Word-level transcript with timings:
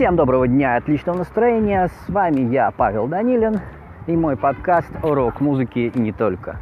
Всем 0.00 0.16
доброго 0.16 0.48
дня, 0.48 0.76
отличного 0.76 1.18
настроения. 1.18 1.88
С 1.88 2.08
вами 2.08 2.40
я, 2.50 2.70
Павел 2.70 3.06
Данилин, 3.06 3.60
и 4.06 4.16
мой 4.16 4.34
подкаст 4.34 4.88
о 5.02 5.14
рок-музыке 5.14 5.88
и 5.88 5.98
не 6.00 6.10
только. 6.10 6.56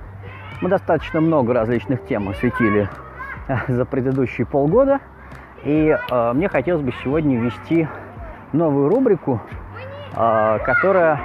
Мы 0.61 0.69
достаточно 0.69 1.21
много 1.21 1.55
различных 1.55 2.05
тем 2.07 2.29
осветили 2.29 2.89
э, 3.47 3.55
за 3.69 3.85
предыдущие 3.85 4.45
полгода, 4.45 4.99
и 5.63 5.97
э, 5.97 6.33
мне 6.33 6.49
хотелось 6.49 6.83
бы 6.83 6.93
сегодня 7.05 7.39
ввести 7.39 7.87
новую 8.53 8.89
рубрику, 8.89 9.41
э, 10.17 10.59
которая, 10.65 11.21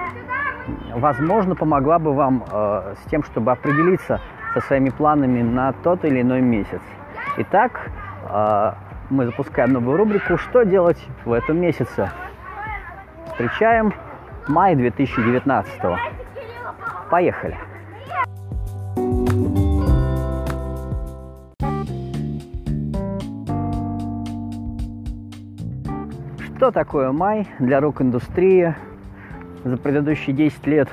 возможно, 0.94 1.56
помогла 1.56 1.98
бы 1.98 2.14
вам 2.14 2.44
э, 2.46 2.94
с 3.04 3.10
тем, 3.10 3.24
чтобы 3.24 3.54
определиться 3.54 4.22
со 4.54 4.62
своими 4.62 4.92
планами 4.92 5.42
на 5.42 5.74
тот 5.74 6.06
или 6.06 6.22
иной 6.22 6.42
месяц. 6.42 6.82
Итак, 7.38 7.90
э, 8.30 8.74
мы 9.14 9.28
запускаем 9.28 9.74
новую 9.74 9.98
рубрику 9.98 10.38
«Что 10.38 10.64
делать 10.64 10.98
в 11.24 11.32
этом 11.32 11.62
месяце?». 11.62 12.10
Встречаем 13.28 13.94
май 14.48 14.76
2019 14.76 15.82
Поехали! 17.12 17.56
Что 26.58 26.72
такое 26.72 27.12
май 27.12 27.48
для 27.60 27.80
рок-индустрии? 27.82 28.76
За 29.64 29.78
предыдущие 29.78 30.36
10 30.36 30.66
лет 30.68 30.90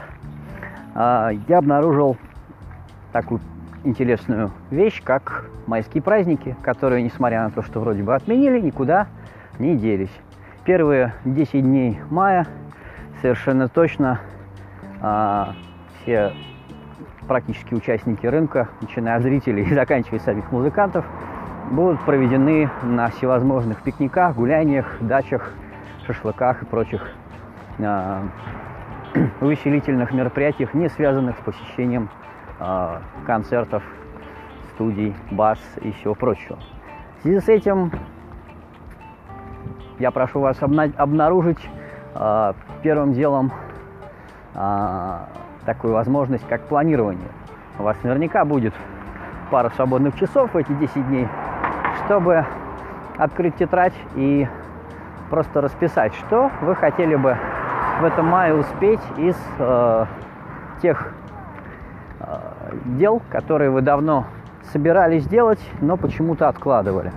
э, 0.95 1.31
я 1.49 1.59
обнаружил 1.59 2.19
такую 3.13 3.41
интересную 3.85 4.51
вещь, 4.71 5.03
как 5.03 5.47
майские 5.67 6.03
праздники, 6.03 6.57
которые, 6.63 7.03
несмотря 7.03 7.45
на 7.45 7.51
то, 7.51 7.63
что 7.63 7.81
вроде 7.81 8.03
бы 8.03 8.15
отменили, 8.15 8.61
никуда 8.61 9.07
не 9.59 9.77
делись. 9.77 10.13
Первые 10.65 11.15
10 11.25 11.63
дней 11.63 11.99
мая 12.11 12.47
совершенно 13.21 13.69
точно 13.69 14.21
а, 15.01 15.55
все 16.03 16.33
практически 17.27 17.75
участники 17.75 18.27
рынка, 18.27 18.69
начиная 18.81 19.17
от 19.17 19.23
зрителей 19.23 19.63
и 19.63 19.75
заканчивая 19.75 20.19
самих 20.21 20.51
музыкантов, 20.53 21.05
будут 21.71 22.01
проведены 22.05 22.69
на 22.83 23.09
всевозможных 23.11 23.83
пикниках, 23.83 24.35
гуляниях, 24.35 24.97
дачах, 25.01 25.53
шашлыках 26.07 26.63
и 26.63 26.67
прочих 26.67 27.09
а, 27.79 28.25
увеселительных 29.41 30.13
мероприятиях, 30.13 30.75
не 30.75 30.89
связанных 30.89 31.39
с 31.39 31.41
посещением 31.41 32.11
концертов, 33.27 33.83
студий, 34.75 35.15
бас 35.31 35.59
и 35.81 35.93
всего 35.93 36.15
прочего. 36.15 36.59
В 37.19 37.23
связи 37.23 37.41
с 37.41 37.49
этим 37.49 37.93
я 39.99 40.11
прошу 40.11 40.41
вас 40.41 40.57
обнаружить 40.63 41.61
э, 42.15 42.53
первым 42.83 43.13
делом 43.13 43.53
э, 44.55 45.19
такую 45.67 45.93
возможность, 45.93 46.47
как 46.49 46.63
планирование. 46.63 47.29
У 47.79 47.83
вас 47.83 47.97
наверняка 48.03 48.45
будет 48.47 48.75
пара 49.51 49.71
свободных 49.77 50.17
часов 50.19 50.55
в 50.55 50.57
эти 50.57 50.73
10 50.73 51.07
дней, 51.09 51.29
чтобы 52.05 52.47
открыть 53.19 53.57
тетрадь 53.57 53.95
и 54.15 54.49
просто 55.29 55.61
расписать, 55.61 56.15
что 56.15 56.51
вы 56.63 56.75
хотели 56.75 57.17
бы 57.17 57.37
в 58.01 58.05
этом 58.05 58.27
мае 58.27 58.55
успеть 58.55 59.01
из 59.19 59.37
э, 59.59 60.07
тех 60.81 61.13
дел, 62.85 63.23
которые 63.31 63.71
вы 63.71 63.83
давно 63.83 64.27
собирались 64.73 65.27
делать, 65.27 65.61
но 65.81 65.97
почему-то 65.97 66.49
откладывали. 66.49 67.13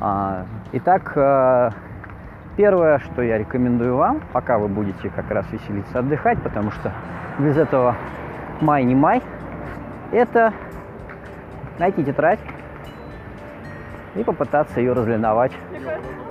А, 0.00 0.46
итак, 0.72 1.12
э, 1.16 1.70
первое, 2.56 2.98
что 2.98 3.22
я 3.22 3.38
рекомендую 3.38 3.96
вам, 3.96 4.20
пока 4.32 4.58
вы 4.58 4.68
будете 4.68 5.08
как 5.10 5.30
раз 5.30 5.46
веселиться, 5.50 5.98
отдыхать, 5.98 6.42
потому 6.42 6.70
что 6.70 6.92
без 7.38 7.56
этого 7.56 7.96
май 8.60 8.84
не 8.84 8.94
май, 8.94 9.22
это 10.12 10.52
найти 11.78 12.04
тетрадь 12.04 12.40
и 14.14 14.22
попытаться 14.22 14.80
ее 14.80 14.92
разлиновать 14.92 15.52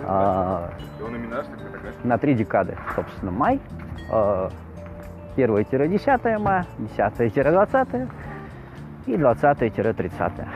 а, 0.05 0.69
на 2.03 2.17
три 2.17 2.33
декады. 2.33 2.77
Собственно, 2.95 3.31
май, 3.31 3.59
1-10 4.09 4.49
а, 6.23 6.39
мая, 6.39 6.65
10-20 6.97 8.09
и 9.05 9.13
20-30. 9.13 10.47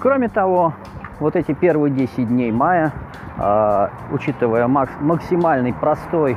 Кроме 0.00 0.28
того, 0.28 0.74
вот 1.20 1.36
эти 1.36 1.52
первые 1.52 1.92
10 1.92 2.28
дней 2.28 2.50
мая, 2.50 2.92
э, 3.36 3.88
учитывая 4.12 4.66
макс 4.66 4.92
максимальный 5.00 5.74
простой 5.74 6.36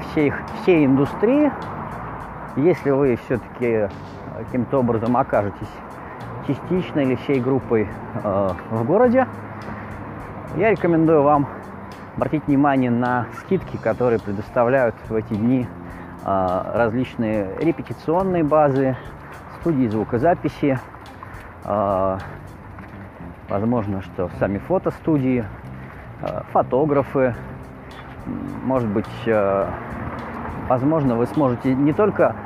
всей, 0.00 0.32
всей 0.62 0.84
индустрии, 0.86 1.50
если 2.56 2.90
вы 2.90 3.16
все-таки 3.26 3.88
каким-то 4.36 4.80
образом 4.80 5.16
окажетесь 5.16 5.68
частично 6.46 7.00
или 7.00 7.16
всей 7.16 7.40
группой 7.40 7.88
э, 8.22 8.50
в 8.70 8.84
городе, 8.84 9.26
я 10.56 10.70
рекомендую 10.70 11.22
вам 11.22 11.48
обратить 12.16 12.46
внимание 12.46 12.90
на 12.90 13.26
скидки, 13.40 13.76
которые 13.76 14.18
предоставляют 14.20 14.94
в 15.08 15.14
эти 15.14 15.34
дни 15.34 15.66
э, 16.24 16.62
различные 16.74 17.50
репетиционные 17.60 18.44
базы, 18.44 18.96
студии 19.60 19.88
звукозаписи, 19.88 20.78
э, 21.64 22.18
возможно, 23.48 24.02
что 24.02 24.30
сами 24.38 24.58
фотостудии, 24.58 25.44
э, 26.22 26.42
фотографы, 26.52 27.34
может 28.64 28.88
быть, 28.88 29.06
э, 29.26 29.66
возможно, 30.68 31.16
вы 31.16 31.26
сможете 31.26 31.74
не 31.74 31.92
только 31.92 32.34
э, 32.34 32.45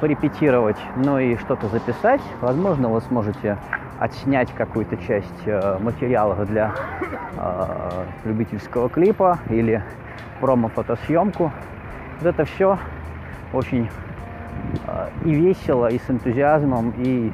порепетировать, 0.00 0.76
но 0.96 1.18
и 1.18 1.36
что-то 1.36 1.68
записать. 1.68 2.20
Возможно, 2.40 2.88
вы 2.88 3.00
сможете 3.02 3.56
отснять 3.98 4.52
какую-то 4.52 4.96
часть 4.96 5.46
э, 5.46 5.78
материала 5.78 6.44
для 6.44 6.74
э, 7.36 8.04
любительского 8.24 8.88
клипа 8.88 9.38
или 9.48 9.82
промо-фотосъемку. 10.40 11.52
Вот 12.20 12.26
это 12.26 12.44
все 12.44 12.78
очень 13.52 13.88
э, 14.86 15.08
и 15.24 15.32
весело, 15.32 15.86
и 15.86 15.98
с 15.98 16.10
энтузиазмом, 16.10 16.92
и 16.98 17.32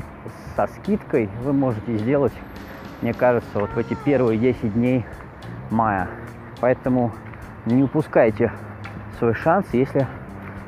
со 0.55 0.67
скидкой 0.69 1.29
вы 1.43 1.53
можете 1.53 1.97
сделать, 1.97 2.35
мне 3.03 3.15
кажется, 3.15 3.59
вот 3.59 3.71
в 3.71 3.79
эти 3.79 3.95
первые 3.95 4.39
10 4.39 4.75
дней 4.75 5.05
мая. 5.71 6.09
Поэтому 6.61 7.11
не 7.65 7.83
упускайте 7.83 8.53
свой 9.19 9.35
шанс, 9.35 9.67
если 9.73 10.07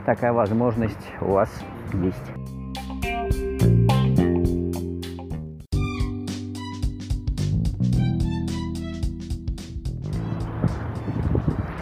такая 0.05 0.33
возможность 0.33 1.13
у 1.21 1.33
вас 1.33 1.49
есть. 1.93 2.33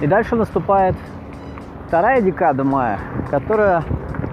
И 0.01 0.07
дальше 0.07 0.35
наступает 0.35 0.97
вторая 1.87 2.23
декада 2.23 2.65
мая, 2.65 2.99
которая, 3.31 3.83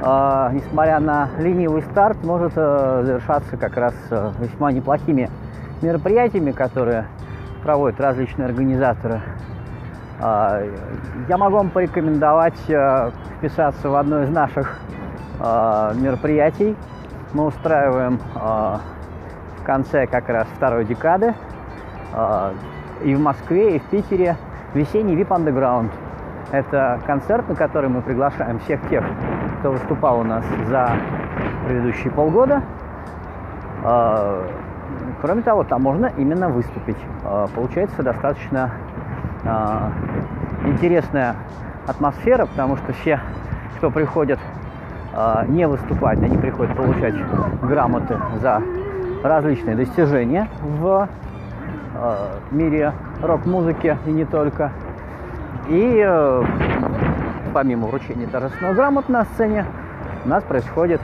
э, 0.01 0.49
несмотря 0.53 0.99
на 1.01 1.29
ленивый 1.39 1.81
старт, 1.81 2.23
может 2.23 2.53
э, 2.55 3.03
завершаться 3.05 3.57
как 3.57 3.75
раз 3.75 3.93
э, 4.09 4.31
весьма 4.39 4.71
неплохими 4.71 5.29
мероприятиями, 5.81 6.51
которые 6.51 7.07
проводят 7.63 7.99
различные 7.99 8.45
организаторы. 8.45 9.21
Э, 10.19 10.69
я 11.27 11.37
могу 11.37 11.57
вам 11.57 11.69
порекомендовать 11.69 12.69
э, 12.69 13.11
вписаться 13.37 13.89
в 13.89 13.95
одно 13.95 14.23
из 14.23 14.29
наших 14.29 14.79
э, 15.39 15.91
мероприятий. 15.95 16.75
Мы 17.33 17.45
устраиваем 17.45 18.19
э, 18.35 18.39
в 18.39 19.63
конце 19.65 20.07
как 20.07 20.29
раз 20.29 20.47
второй 20.55 20.85
декады 20.85 21.33
и 23.03 23.13
в 23.13 23.19
Москве, 23.19 23.75
и 23.75 23.79
в 23.79 23.83
Питере 23.89 24.37
весенний 24.73 25.15
VIP 25.15 25.27
Underground. 25.27 25.91
Это 26.51 26.99
концерт, 27.05 27.47
на 27.49 27.55
который 27.55 27.89
мы 27.89 28.01
приглашаем 28.01 28.59
всех 28.59 28.79
тех, 28.89 29.03
кто 29.59 29.71
выступал 29.71 30.21
у 30.21 30.23
нас 30.23 30.43
за 30.69 30.89
предыдущие 31.65 32.11
полгода. 32.11 32.63
Кроме 35.21 35.41
того, 35.43 35.65
там 35.65 35.83
можно 35.83 36.07
именно 36.17 36.47
выступить. 36.47 36.97
Получается 37.53 38.01
достаточно 38.01 38.71
интересная 40.65 41.35
атмосфера, 41.87 42.45
потому 42.45 42.77
что 42.77 42.93
все, 42.93 43.19
кто 43.77 43.89
приходят 43.89 44.39
э, 45.13 45.45
не 45.47 45.67
выступать, 45.67 46.21
они 46.21 46.37
приходят 46.37 46.75
получать 46.75 47.15
грамоты 47.61 48.17
за 48.41 48.61
различные 49.23 49.75
достижения 49.75 50.47
в 50.61 51.07
э, 51.95 52.15
мире 52.51 52.93
рок-музыки 53.21 53.97
и 54.05 54.11
не 54.11 54.25
только. 54.25 54.71
И 55.69 56.05
помимо 57.53 57.87
вручения 57.87 58.27
торжественного 58.27 58.73
грамот 58.73 59.09
на 59.09 59.25
сцене, 59.25 59.65
у 60.25 60.29
нас 60.29 60.43
происходят, 60.43 61.01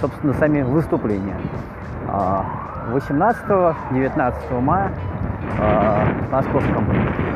собственно, 0.00 0.34
сами 0.34 0.62
выступления. 0.62 1.36
18-19 2.06 4.34
а, 4.50 4.60
мая 4.60 4.92
а, 5.58 6.04
в 6.28 6.32
московском 6.32 6.86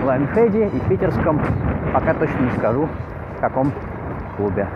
Лайнхеде 0.05 0.67
и 0.67 0.81
питерском, 0.89 1.41
пока 1.95 2.13
точно 2.15 2.41
не 2.41 2.51
скажу, 2.53 2.89
в 3.37 3.41
каком 3.41 3.73
клубе. 4.37 4.67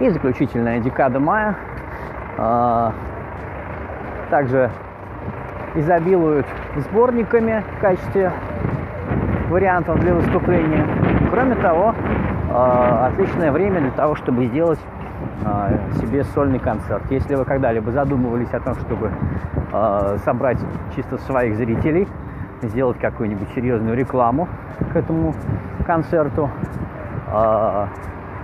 И 0.00 0.08
заключительная 0.08 0.80
декада 0.80 1.20
мая 1.20 1.54
а, 2.38 2.92
также 4.30 4.70
изобилуют 5.74 6.46
сборниками 6.76 7.64
в 7.76 7.80
качестве 7.80 8.32
вариантов 9.48 10.00
для 10.00 10.14
выступления. 10.14 10.86
Кроме 11.30 11.54
того, 11.56 11.94
а, 12.50 13.10
отличное 13.12 13.52
время 13.52 13.80
для 13.80 13.90
того, 13.90 14.14
чтобы 14.14 14.46
сделать 14.46 14.80
а, 15.44 15.72
себе 16.00 16.24
сольный 16.24 16.58
концерт. 16.58 17.02
Если 17.10 17.34
вы 17.34 17.44
когда-либо 17.44 17.90
задумывались 17.90 18.52
о 18.52 18.60
том, 18.60 18.74
чтобы 18.76 19.10
собрать 20.24 20.58
чисто 20.96 21.16
своих 21.18 21.54
зрителей, 21.54 22.08
сделать 22.60 22.98
какую-нибудь 22.98 23.48
серьезную 23.54 23.96
рекламу 23.96 24.48
к 24.92 24.96
этому 24.96 25.32
концерту, 25.86 26.50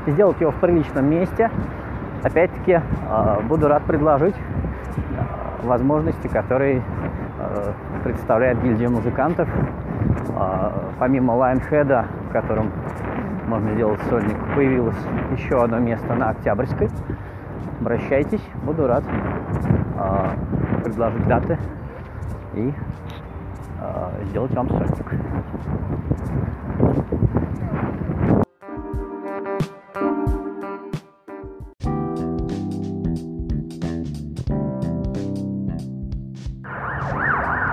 сделать 0.07 0.41
его 0.41 0.51
в 0.51 0.57
приличном 0.57 1.11
месте. 1.11 1.51
Опять-таки, 2.23 2.81
а, 3.09 3.41
буду 3.41 3.69
рад 3.69 3.85
предложить 3.85 4.35
а, 5.17 5.67
возможности, 5.67 6.27
которые 6.29 6.79
а, 6.79 7.06
представляет 8.05 8.63
гильдия 8.63 8.89
музыкантов. 8.89 9.49
Помимо 10.99 11.33
Лайнхеда, 11.33 12.07
в 12.29 12.33
котором 12.33 12.71
можно 13.47 13.73
сделать 13.75 14.01
сольник, 14.09 14.37
появилось 14.55 14.97
еще 15.37 15.63
одно 15.63 15.79
место 15.79 16.15
на 16.15 16.31
Октябрьской. 16.31 16.89
Обращайтесь, 17.81 18.43
буду 18.65 18.87
рад 18.87 19.05
предложить 20.83 21.27
даты 21.27 21.59
и 22.55 22.73
сделать 24.25 24.53
вам 24.55 24.69
сольник. 24.69 25.15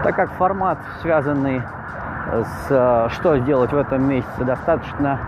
Так 0.03 0.15
как 0.15 0.31
формат, 0.31 0.77
связанный 1.01 1.61
с 2.31 2.67
э, 2.69 3.07
что 3.11 3.37
сделать 3.37 3.71
в 3.71 3.77
этом 3.77 4.07
месяце, 4.07 4.43
достаточно 4.43 5.19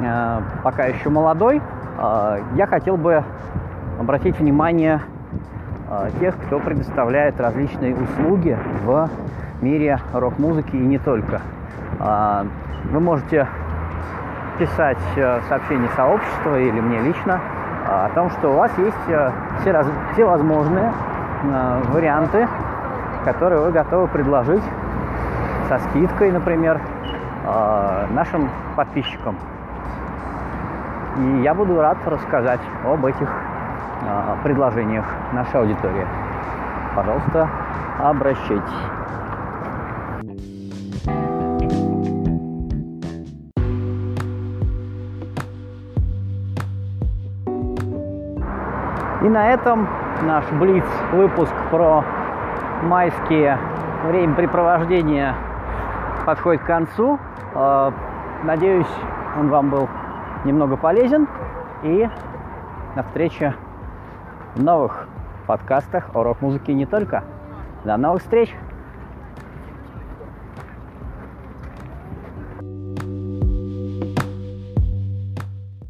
э, 0.00 0.40
пока 0.62 0.84
еще 0.84 1.08
молодой, 1.08 1.60
э, 1.98 2.38
я 2.54 2.66
хотел 2.66 2.96
бы 2.96 3.24
обратить 3.98 4.38
внимание 4.38 5.00
тех, 6.20 6.34
кто 6.46 6.58
предоставляет 6.58 7.38
различные 7.38 7.94
услуги 7.94 8.58
в 8.82 9.10
мире 9.60 9.98
рок-музыки 10.14 10.74
и 10.74 10.78
не 10.78 10.98
только. 10.98 11.42
Вы 11.98 12.98
можете 12.98 13.46
писать 14.58 14.98
э, 15.16 15.40
сообщение 15.48 15.90
сообщества 15.96 16.58
или 16.58 16.80
мне 16.80 17.00
лично 17.00 17.40
о 17.86 18.08
том, 18.14 18.30
что 18.30 18.52
у 18.52 18.56
вас 18.56 18.70
есть 18.78 18.96
все, 19.60 19.70
раз, 19.70 19.86
все 20.12 20.24
возможные 20.24 20.92
варианты 21.92 22.46
которые 23.24 23.60
вы 23.60 23.70
готовы 23.70 24.08
предложить 24.08 24.62
со 25.68 25.78
скидкой, 25.78 26.32
например, 26.32 26.80
э, 27.44 28.06
нашим 28.10 28.50
подписчикам. 28.76 29.36
И 31.18 31.42
я 31.42 31.54
буду 31.54 31.80
рад 31.80 31.98
рассказать 32.06 32.60
об 32.84 33.04
этих 33.06 33.28
э, 33.28 34.36
предложениях 34.42 35.04
нашей 35.32 35.60
аудитории. 35.60 36.06
Пожалуйста, 36.94 37.48
обращайтесь. 38.00 38.62
И 49.22 49.28
на 49.28 49.50
этом 49.50 49.86
наш 50.22 50.44
Блиц 50.50 50.84
выпуск 51.12 51.52
про 51.70 52.04
майские 52.82 53.58
времяпрепровождения 54.04 55.34
подходит 56.26 56.62
к 56.62 56.66
концу. 56.66 57.18
А, 57.54 57.92
надеюсь, 58.44 58.92
он 59.38 59.48
вам 59.48 59.70
был 59.70 59.88
немного 60.44 60.76
полезен. 60.76 61.28
И 61.82 62.08
на 62.94 63.02
встрече 63.02 63.54
в 64.54 64.62
новых 64.62 65.08
подкастах 65.46 66.10
о 66.14 66.22
рок-музыке 66.22 66.74
не 66.74 66.86
только. 66.86 67.24
До 67.84 67.96
новых 67.96 68.22
встреч! 68.22 68.54